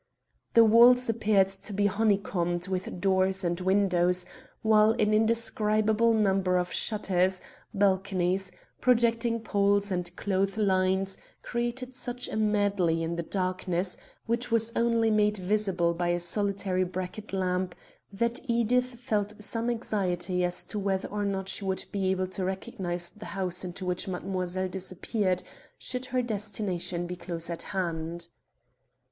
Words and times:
The 0.55 0.65
walls 0.65 1.09
appeared 1.09 1.45
to 1.45 1.73
be 1.73 1.85
honeycombed 1.85 2.67
with 2.67 2.99
doors 2.99 3.43
and 3.43 3.59
windows, 3.61 4.25
while 4.63 4.93
an 4.93 5.13
indescribable 5.13 6.15
number 6.15 6.57
of 6.57 6.73
shutters, 6.73 7.39
balconies, 7.71 8.51
projecting 8.79 9.41
poles 9.41 9.91
and 9.91 10.09
clothes 10.15 10.57
lines 10.57 11.19
created 11.43 11.93
such 11.93 12.27
a 12.29 12.35
medley 12.35 13.03
in 13.03 13.15
the 13.15 13.21
darkness, 13.21 13.95
which 14.25 14.49
was 14.49 14.71
only 14.75 15.11
made 15.11 15.37
visible 15.37 15.93
by 15.93 16.07
a 16.07 16.19
solitary 16.19 16.83
bracket 16.83 17.31
lamp, 17.31 17.75
that 18.11 18.39
Edith 18.47 18.95
felt 18.95 19.33
some 19.37 19.69
anxiety 19.69 20.43
as 20.43 20.65
to 20.65 20.79
whether 20.79 21.09
or 21.09 21.25
not 21.25 21.47
she 21.47 21.63
would 21.63 21.85
be 21.91 22.09
able 22.09 22.25
to 22.25 22.43
recognize 22.43 23.11
the 23.11 23.25
house 23.37 23.63
into 23.63 23.85
which 23.85 24.07
mademoiselle 24.07 24.67
disappeared, 24.67 25.43
should 25.77 26.07
her 26.07 26.23
destination 26.23 27.05
be 27.05 27.15
close 27.15 27.51
at 27.51 27.61
hand. 27.61 28.29